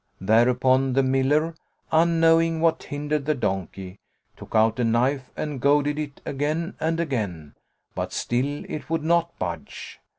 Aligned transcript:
Thereupon 0.19 0.93
the 0.93 1.03
Miller, 1.03 1.53
unknowing 1.91 2.59
what 2.59 2.81
hindered 2.81 3.25
the 3.27 3.35
donkey, 3.35 3.99
took 4.35 4.55
out 4.55 4.79
a 4.79 4.83
knife 4.83 5.29
and 5.37 5.61
goaded 5.61 5.99
it 5.99 6.21
again 6.25 6.73
and 6.79 6.99
again, 6.99 7.53
but 7.93 8.11
still 8.11 8.65
it 8.67 8.89
would 8.89 9.03
not 9.03 9.37
budge. 9.37 9.99